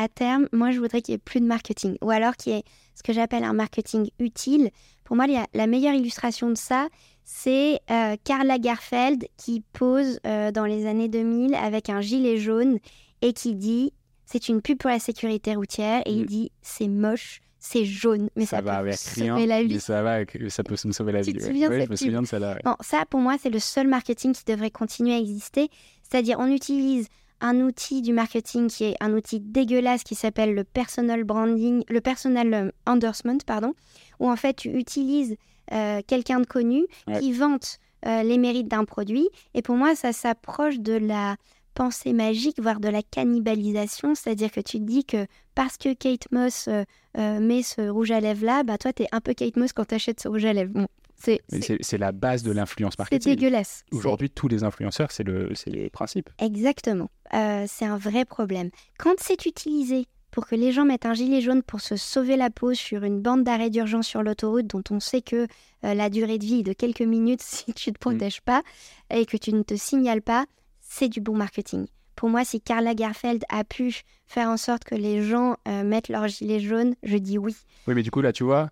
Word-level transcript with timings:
à 0.00 0.08
terme, 0.08 0.48
moi, 0.52 0.70
je 0.70 0.80
voudrais 0.80 1.02
qu'il 1.02 1.12
n'y 1.12 1.16
ait 1.16 1.18
plus 1.18 1.40
de 1.40 1.46
marketing, 1.46 1.98
ou 2.00 2.10
alors 2.10 2.34
qu'il 2.36 2.54
y 2.54 2.56
ait 2.56 2.64
ce 2.94 3.02
que 3.02 3.12
j'appelle 3.12 3.44
un 3.44 3.52
marketing 3.52 4.08
utile. 4.18 4.70
Pour 5.04 5.14
moi, 5.14 5.26
la 5.52 5.66
meilleure 5.66 5.92
illustration 5.92 6.48
de 6.48 6.56
ça, 6.56 6.88
c'est 7.24 7.80
euh, 7.90 8.16
Karl 8.24 8.46
Lagerfeld 8.46 9.26
qui 9.36 9.62
pose 9.72 10.18
euh, 10.26 10.50
dans 10.52 10.64
les 10.64 10.86
années 10.86 11.08
2000 11.08 11.54
avec 11.54 11.90
un 11.90 12.00
gilet 12.00 12.38
jaune 12.38 12.78
et 13.20 13.34
qui 13.34 13.54
dit 13.54 13.92
c'est 14.24 14.48
une 14.48 14.62
pub 14.62 14.78
pour 14.78 14.90
la 14.90 14.98
sécurité 14.98 15.54
routière 15.54 16.02
et 16.06 16.12
il 16.12 16.22
mm. 16.22 16.26
dit 16.26 16.52
c'est 16.62 16.88
moche, 16.88 17.40
c'est 17.58 17.84
jaune, 17.84 18.30
mais 18.36 18.46
ça, 18.46 18.62
va 18.62 18.78
avec 18.78 18.98
rien, 19.14 19.46
la 19.46 19.62
vie. 19.62 19.74
Mais 19.74 19.80
ça 19.80 20.02
va, 20.02 20.20
ça 20.48 20.62
peut 20.64 20.76
me 20.84 20.92
sauver 20.92 21.12
la 21.12 21.20
vie. 21.20 21.34
Te 21.34 21.42
souviens 21.42 21.70
je 21.70 21.90
me 21.90 21.96
souviens 21.96 22.22
de 22.22 22.26
ça 22.26 22.38
là. 22.38 22.58
Bon, 22.64 22.74
ça 22.80 23.04
pour 23.08 23.20
moi 23.20 23.36
c'est 23.40 23.50
le 23.50 23.58
seul 23.58 23.86
marketing 23.86 24.32
qui 24.32 24.44
devrait 24.44 24.70
continuer 24.70 25.14
à 25.14 25.18
exister, 25.18 25.68
c'est-à-dire 26.02 26.38
on 26.40 26.46
utilise 26.46 27.06
un 27.40 27.60
outil 27.60 28.02
du 28.02 28.12
marketing 28.12 28.68
qui 28.68 28.84
est 28.84 28.96
un 29.00 29.12
outil 29.12 29.40
dégueulasse 29.40 30.02
qui 30.02 30.14
s'appelle 30.14 30.54
le 30.54 30.64
personal 30.64 31.24
branding, 31.24 31.84
le 31.88 32.00
personal 32.00 32.54
euh, 32.54 32.70
endorsement, 32.86 33.38
pardon, 33.46 33.74
où 34.18 34.30
en 34.30 34.36
fait 34.36 34.54
tu 34.54 34.70
utilises 34.70 35.36
euh, 35.72 36.00
quelqu'un 36.06 36.40
de 36.40 36.46
connu 36.46 36.86
qui 37.18 37.32
vante 37.32 37.78
euh, 38.06 38.22
les 38.22 38.38
mérites 38.38 38.68
d'un 38.68 38.84
produit. 38.84 39.28
Et 39.54 39.62
pour 39.62 39.76
moi, 39.76 39.94
ça 39.94 40.12
s'approche 40.12 40.78
de 40.78 40.94
la 40.94 41.36
pensée 41.74 42.12
magique, 42.12 42.60
voire 42.60 42.80
de 42.80 42.88
la 42.88 43.02
cannibalisation. 43.02 44.14
C'est-à-dire 44.14 44.50
que 44.50 44.60
tu 44.60 44.78
te 44.78 44.84
dis 44.84 45.04
que 45.04 45.26
parce 45.54 45.76
que 45.76 45.94
Kate 45.94 46.30
Moss 46.32 46.68
met 47.16 47.62
ce 47.62 47.88
rouge 47.88 48.10
à 48.10 48.20
lèvres 48.20 48.44
là, 48.44 48.64
bah 48.64 48.78
toi, 48.78 48.92
tu 48.92 49.04
es 49.04 49.08
un 49.12 49.20
peu 49.20 49.34
Kate 49.34 49.56
Moss 49.56 49.72
quand 49.72 49.86
tu 49.86 49.94
achètes 49.94 50.20
ce 50.20 50.28
rouge 50.28 50.44
à 50.44 50.52
lèvres. 50.52 50.86
C'est 51.20 51.98
la 51.98 52.12
base 52.12 52.42
de 52.42 52.52
l'influence 52.52 52.98
marketing. 52.98 53.32
C'est 53.32 53.36
dégueulasse. 53.36 53.84
Aujourd'hui, 53.92 54.30
tous 54.30 54.48
les 54.48 54.64
influenceurs, 54.64 55.10
c'est 55.12 55.24
le, 55.24 55.52
le 55.66 55.88
principe. 55.90 56.30
Exactement. 56.38 57.10
c'est 57.32 57.84
un 57.84 57.98
vrai 57.98 58.24
problème. 58.24 58.70
Quand 58.98 59.14
c'est 59.18 59.46
utilisé 59.46 60.06
pour 60.30 60.46
que 60.46 60.54
les 60.54 60.72
gens 60.72 60.84
mettent 60.84 61.06
un 61.06 61.14
gilet 61.14 61.40
jaune 61.40 61.62
pour 61.62 61.80
se 61.80 61.96
sauver 61.96 62.36
la 62.36 62.50
peau 62.50 62.74
sur 62.74 63.04
une 63.04 63.20
bande 63.20 63.44
d'arrêt 63.44 63.70
d'urgence 63.70 64.06
sur 64.06 64.22
l'autoroute 64.22 64.66
dont 64.66 64.82
on 64.90 65.00
sait 65.00 65.22
que 65.22 65.46
euh, 65.84 65.94
la 65.94 66.10
durée 66.10 66.38
de 66.38 66.44
vie 66.44 66.60
est 66.60 66.64
de 66.64 66.72
quelques 66.72 67.00
minutes 67.00 67.42
si 67.44 67.72
tu 67.72 67.90
ne 67.90 67.94
te 67.94 67.98
mm. 67.98 68.00
protèges 68.00 68.40
pas 68.40 68.62
et 69.10 69.26
que 69.26 69.36
tu 69.36 69.52
ne 69.52 69.62
te 69.62 69.74
signales 69.74 70.22
pas, 70.22 70.46
c'est 70.80 71.08
du 71.08 71.20
bon 71.20 71.36
marketing. 71.36 71.86
Pour 72.16 72.28
moi, 72.28 72.44
si 72.44 72.60
Karl 72.60 72.84
Lagerfeld 72.84 73.44
a 73.48 73.64
pu 73.64 74.02
faire 74.26 74.48
en 74.48 74.56
sorte 74.56 74.84
que 74.84 74.94
les 74.94 75.22
gens 75.22 75.56
euh, 75.66 75.84
mettent 75.84 76.08
leur 76.08 76.28
gilet 76.28 76.60
jaune, 76.60 76.94
je 77.02 77.16
dis 77.16 77.38
oui. 77.38 77.56
Oui, 77.86 77.94
mais 77.94 78.02
du 78.02 78.10
coup, 78.10 78.20
là, 78.20 78.32
tu 78.32 78.44
vois, 78.44 78.70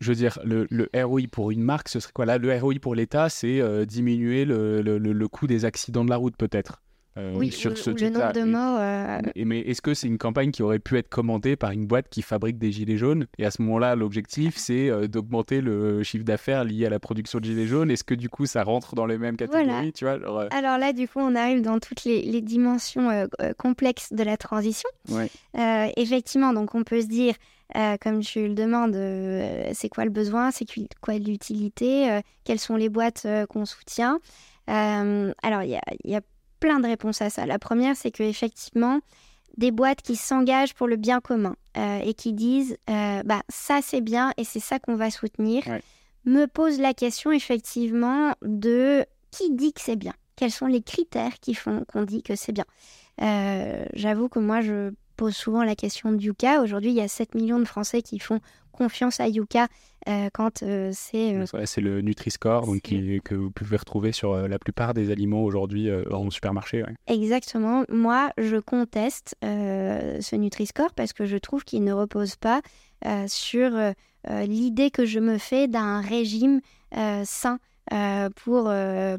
je 0.00 0.08
veux 0.08 0.16
dire, 0.16 0.38
le, 0.44 0.66
ROI 0.94 1.22
pour 1.30 1.50
une 1.50 1.62
marque, 1.62 1.88
ce 1.88 2.00
serait 2.00 2.12
quoi? 2.12 2.24
Là, 2.24 2.38
le 2.38 2.56
ROI 2.56 2.74
pour 2.80 2.94
l'État, 2.94 3.28
c'est 3.28 3.60
euh, 3.60 3.84
diminuer 3.84 4.44
le, 4.44 4.80
le, 4.80 5.28
coût 5.28 5.46
des 5.46 5.64
accidents 5.64 6.04
de 6.04 6.10
la 6.10 6.16
route, 6.16 6.36
peut-être. 6.36 6.82
Euh, 7.16 7.32
oui, 7.34 7.50
sur 7.50 7.76
ce 7.76 7.90
le 7.90 8.08
nombre 8.08 8.32
de 8.32 8.42
morts. 8.42 8.78
Euh, 8.80 9.18
mais 9.44 9.60
est-ce 9.60 9.82
que 9.82 9.94
c'est 9.94 10.06
une 10.06 10.16
campagne 10.16 10.52
qui 10.52 10.62
aurait 10.62 10.78
pu 10.78 10.96
être 10.96 11.08
commandée 11.08 11.56
par 11.56 11.72
une 11.72 11.84
boîte 11.84 12.08
qui 12.08 12.22
fabrique 12.22 12.56
des 12.56 12.70
gilets 12.70 12.96
jaunes? 12.96 13.26
Et 13.36 13.44
à 13.44 13.50
ce 13.50 13.60
moment-là, 13.62 13.96
l'objectif, 13.96 14.56
c'est 14.56 14.90
d'augmenter 15.08 15.60
le 15.60 16.02
chiffre 16.02 16.24
d'affaires 16.24 16.64
lié 16.64 16.86
à 16.86 16.90
la 16.90 17.00
production 17.00 17.40
de 17.40 17.44
gilets 17.44 17.66
jaunes. 17.66 17.90
Est-ce 17.90 18.04
que 18.04 18.14
du 18.14 18.28
coup, 18.28 18.46
ça 18.46 18.62
rentre 18.62 18.94
dans 18.94 19.06
les 19.06 19.18
mêmes 19.18 19.36
catégories 19.36 19.92
tu 19.92 20.04
vois, 20.04 20.18
Alors 20.50 20.78
là, 20.78 20.92
du 20.92 21.08
coup, 21.08 21.18
on 21.18 21.34
arrive 21.34 21.62
dans 21.62 21.78
toutes 21.78 22.04
les, 22.04 22.40
dimensions 22.40 23.28
complexes 23.58 24.12
de 24.12 24.22
la 24.22 24.38
transition. 24.38 24.88
effectivement, 25.96 26.54
donc 26.54 26.74
on 26.74 26.84
peut 26.84 27.02
se 27.02 27.08
dire, 27.08 27.34
comme 28.00 28.20
tu 28.20 28.48
le 28.48 28.54
demandes, 28.54 28.94
c'est 29.74 29.88
quoi 29.88 30.04
le 30.04 30.10
besoin, 30.10 30.50
c'est 30.50 30.66
quoi 31.00 31.14
l'utilité, 31.14 32.20
quelles 32.44 32.58
sont 32.58 32.76
les 32.76 32.88
boîtes 32.88 33.26
qu'on 33.48 33.64
soutient. 33.64 34.18
alors, 34.66 35.62
il 35.62 35.70
y 35.70 35.76
a, 35.76 35.82
y 36.04 36.16
a 36.16 36.20
plein 36.60 36.78
de 36.80 36.86
réponses 36.86 37.22
à 37.22 37.30
ça. 37.30 37.46
La 37.46 37.58
première, 37.58 37.96
c'est 37.96 38.10
que 38.10 38.22
effectivement, 38.22 39.00
des 39.56 39.70
boîtes 39.70 40.02
qui 40.02 40.16
s'engagent 40.16 40.74
pour 40.74 40.86
le 40.86 40.96
bien 40.96 41.20
commun 41.20 41.56
euh, 41.76 42.00
et 42.00 42.14
qui 42.14 42.32
disent 42.32 42.76
euh, 42.88 43.22
bah 43.24 43.42
ça 43.48 43.80
c'est 43.82 44.00
bien 44.00 44.32
et 44.36 44.44
c'est 44.44 44.60
ça 44.60 44.78
qu'on 44.78 44.96
va 44.96 45.10
soutenir, 45.10 45.62
me 46.24 46.46
posent 46.46 46.80
la 46.80 46.94
question 46.94 47.32
effectivement 47.32 48.34
de 48.42 49.04
qui 49.30 49.50
dit 49.50 49.72
que 49.72 49.80
c'est 49.80 49.96
bien? 49.96 50.14
Quels 50.36 50.50
sont 50.50 50.66
les 50.66 50.82
critères 50.82 51.38
qui 51.40 51.54
font 51.54 51.84
qu'on 51.92 52.02
dit 52.02 52.22
que 52.22 52.36
c'est 52.36 52.52
bien? 52.52 52.64
Euh, 53.20 53.84
J'avoue 53.94 54.28
que 54.28 54.38
moi 54.38 54.60
je 54.60 54.92
pose 55.20 55.36
souvent 55.36 55.64
la 55.64 55.76
question 55.76 56.12
de 56.12 56.16
Yuka. 56.16 56.62
Aujourd'hui, 56.62 56.92
il 56.92 56.96
y 56.96 57.02
a 57.02 57.08
7 57.08 57.34
millions 57.34 57.58
de 57.58 57.66
Français 57.66 58.00
qui 58.00 58.18
font 58.18 58.40
confiance 58.72 59.20
à 59.20 59.28
Yuka 59.28 59.68
euh, 60.08 60.30
quand 60.32 60.62
euh, 60.62 60.92
c'est... 60.94 61.34
Euh, 61.34 61.44
c'est 61.66 61.82
le 61.82 62.00
Nutri-Score 62.00 62.64
donc, 62.64 62.80
que 62.80 63.34
vous 63.34 63.50
pouvez 63.50 63.76
retrouver 63.76 64.12
sur 64.12 64.34
la 64.48 64.58
plupart 64.58 64.94
des 64.94 65.10
aliments 65.10 65.44
aujourd'hui 65.44 65.90
en 66.10 66.30
supermarché. 66.30 66.84
Exactement. 67.06 67.84
Moi, 67.90 68.30
je 68.38 68.56
conteste 68.56 69.36
ce 69.42 70.36
Nutri-Score 70.36 70.94
parce 70.94 71.12
que 71.12 71.26
je 71.26 71.36
trouve 71.36 71.64
qu'il 71.64 71.84
ne 71.84 71.92
repose 71.92 72.36
pas 72.36 72.62
sur 73.26 73.72
l'idée 74.26 74.90
que 74.90 75.04
je 75.04 75.20
me 75.20 75.36
fais 75.36 75.68
d'un 75.68 76.00
régime 76.00 76.62
sain 77.24 77.58
pour, 78.36 78.72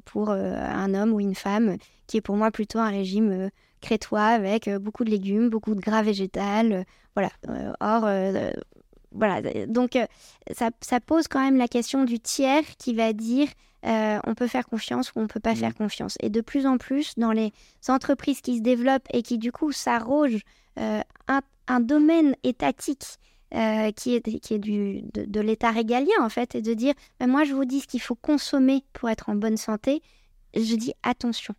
pour 0.06 0.30
un 0.32 0.94
homme 0.94 1.14
ou 1.14 1.20
une 1.20 1.36
femme, 1.36 1.78
qui 2.08 2.18
est 2.18 2.22
pour 2.22 2.36
moi 2.36 2.52
plutôt 2.52 2.80
un 2.80 2.90
régime 2.90 3.50
crétois 3.82 4.26
avec 4.26 4.70
beaucoup 4.70 5.04
de 5.04 5.10
légumes, 5.10 5.50
beaucoup 5.50 5.76
de 5.76 5.82
gras 5.82 6.04
végétal. 6.04 6.86
voilà. 7.16 7.32
or, 7.80 8.08
voilà, 9.12 9.42
donc 9.68 9.96
euh, 9.96 10.06
ça, 10.54 11.00
pose 11.00 11.28
quand 11.28 11.42
même 11.42 11.58
la 11.58 11.68
question 11.68 12.06
du 12.06 12.20
tiers 12.20 12.64
qui 12.78 12.94
va 12.94 13.14
dire 13.14 13.48
euh, 13.86 14.20
on 14.26 14.36
peut 14.36 14.48
faire 14.48 14.68
confiance 14.68 15.12
ou 15.12 15.20
on 15.20 15.28
peut 15.28 15.40
pas 15.40 15.56
faire 15.56 15.72
mmh. 15.72 15.74
confiance. 15.74 16.18
Et 16.22 16.30
de 16.30 16.40
plus 16.42 16.66
en 16.66 16.78
plus, 16.78 17.16
dans 17.18 17.32
les 17.32 17.52
entreprises 17.88 18.42
qui 18.42 18.58
se 18.58 18.62
développent 18.62 19.08
et 19.12 19.22
qui 19.22 19.38
du 19.38 19.52
coup 19.52 19.72
s'arrogent 19.72 20.44
euh, 20.80 21.02
un, 21.68 21.80
domaine 21.80 22.36
étatique 22.44 23.18
qui 23.52 24.16
est, 24.16 24.40
qui 24.40 24.54
est 24.54 24.60
du, 24.60 25.02
de, 25.14 25.40
l'État 25.42 25.72
régalien 25.72 26.22
en 26.22 26.30
fait, 26.30 26.56
et 26.56 26.62
de 26.62 26.74
dire 26.74 26.94
ben, 27.20 27.28
moi 27.28 27.44
je 27.44 27.54
vous 27.54 27.66
dis 27.66 27.82
ce 27.82 27.88
qu'il 27.88 28.02
faut 28.02 28.16
consommer 28.16 28.84
pour 28.94 29.10
être 29.10 29.30
en 29.30 29.36
bonne 29.36 29.58
santé, 29.58 30.02
je 30.56 30.76
dis 30.76 30.94
attention. 31.04 31.54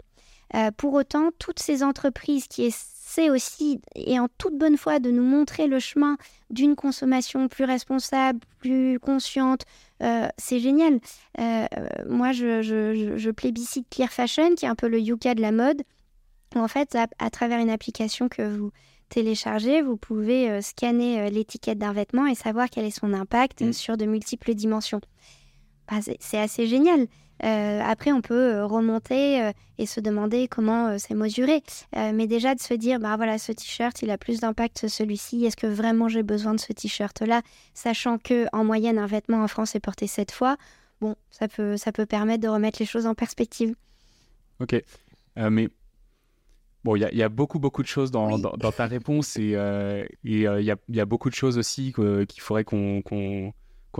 pour 0.77 0.95
autant, 0.95 1.31
toutes 1.39 1.61
ces 1.61 1.83
entreprises 1.83 2.49
qui, 2.49 2.65
est, 2.65 2.77
c'est 3.13 3.29
aussi, 3.29 3.83
et 3.95 4.19
en 4.19 4.29
toute 4.39 4.57
bonne 4.57 4.79
foi, 4.79 4.99
de 4.99 5.11
nous 5.11 5.23
montrer 5.23 5.67
le 5.67 5.79
chemin 5.79 6.17
d'une 6.49 6.75
consommation 6.75 7.47
plus 7.49 7.65
responsable, 7.65 8.41
plus 8.59 8.99
consciente. 8.99 9.67
Euh, 10.03 10.29
c'est 10.39 10.61
génial. 10.61 10.99
Euh, 11.39 11.67
moi, 12.09 12.33
je, 12.33 13.31
plébiscite 13.31 13.87
Clear 13.91 14.11
Fashion, 14.11 14.55
qui 14.55 14.65
est 14.65 14.69
un 14.69 14.75
peu 14.75 14.89
le 14.89 14.99
Yuka 14.99 15.35
de 15.35 15.43
la 15.43 15.53
mode. 15.53 15.83
en 16.55 16.69
fait, 16.69 16.97
à, 17.19 17.31
travers 17.31 17.59
une 17.59 17.69
application 17.69 18.31
que 18.31 18.43
vous 18.43 18.71
téléchargez, 19.13 19.83
vous 19.83 19.97
pouvez 19.97 20.51
euh, 20.51 20.61
scanner 20.61 21.31
l'étiquette 21.31 21.79
d'un 21.79 21.93
vêtement 21.93 22.27
et 22.27 22.35
savoir 22.35 22.69
quel 22.71 22.85
est 22.85 22.91
son 22.91 23.13
impact 23.13 23.63
mmh. 23.63 23.73
sur 23.73 23.97
de 23.97 24.07
multiples 24.07 24.55
dimensions. 24.55 25.01
Bah, 25.91 25.99
c'est 26.21 26.39
assez 26.39 26.67
génial. 26.67 27.07
Euh, 27.45 27.81
après, 27.85 28.13
on 28.13 28.21
peut 28.21 28.55
euh, 28.55 28.67
remonter 28.67 29.43
euh, 29.43 29.53
et 29.79 29.87
se 29.87 30.01
demander 30.01 30.47
comment 30.47 30.97
c'est 30.99 31.15
mesuré. 31.15 31.63
mais 31.95 32.27
déjà 32.27 32.55
de 32.55 32.61
se 32.61 32.75
dire, 32.75 33.01
bah 33.01 33.17
voilà, 33.17 33.39
ce 33.39 33.53
t-shirt, 33.53 34.01
il 34.03 34.11
a 34.11 34.19
plus 34.19 34.41
d'impact 34.41 34.83
que 34.83 34.89
celui-ci. 34.89 35.45
Est-ce 35.45 35.57
que 35.57 35.67
vraiment 35.67 36.09
j'ai 36.09 36.23
besoin 36.23 36.55
de 36.55 36.61
ce 36.61 36.73
t-shirt-là? 36.73 37.43
Sachant 37.75 38.19
que 38.19 38.47
en 38.53 38.65
moyenne, 38.65 38.99
un 38.99 39.07
vêtement 39.07 39.43
en 39.43 39.49
France 39.49 39.75
est 39.75 39.81
porté 39.81 40.07
sept 40.07 40.31
fois. 40.31 40.57
Bon, 41.01 41.17
ça 41.31 41.49
peut, 41.49 41.77
ça 41.77 41.91
peut 41.91 42.07
permettre 42.07 42.43
de 42.43 42.49
remettre 42.49 42.79
les 42.79 42.87
choses 42.87 43.07
en 43.07 43.15
perspective. 43.15 43.75
Ok. 44.61 44.81
mais 45.37 45.69
Bon, 46.85 46.97
il 46.97 47.09
y, 47.13 47.23
a 47.23 47.29
beaucoup, 47.29 47.61
beaucoup 47.61 47.83
de 47.83 47.87
choses 47.87 48.11
dans, 48.11 48.39
ta 48.73 48.87
réponse 48.87 49.37
et 49.37 49.57
il 50.25 50.39
y, 50.39 51.01
a, 51.01 51.07
beaucoup 51.07 51.31
de 51.31 51.35
choses 51.35 51.57
aussi 51.57 51.93
qu'il 51.93 52.41
faudrait 52.41 52.65
qu'on 52.65 53.53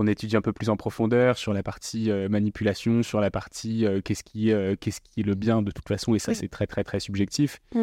étudie 0.07 0.35
un 0.35 0.41
peu 0.41 0.51
plus 0.51 0.69
en 0.69 0.75
profondeur 0.75 1.37
sur 1.37 1.53
la 1.53 1.63
partie 1.63 2.11
euh, 2.11 2.27
manipulation, 2.27 3.03
sur 3.03 3.21
la 3.21 3.31
partie 3.31 3.85
euh, 3.85 4.01
qu'est-ce 4.01 4.23
qui, 4.23 4.51
euh, 4.51 4.75
qu'est-ce 4.79 4.99
qui 4.99 5.21
est 5.21 5.23
le 5.23 5.35
bien 5.35 5.61
de 5.61 5.71
toute 5.71 5.87
façon, 5.87 6.15
et 6.15 6.19
ça 6.19 6.33
c'est 6.33 6.49
très 6.49 6.67
très 6.67 6.83
très 6.83 6.99
subjectif. 6.99 7.61
Mm. 7.73 7.81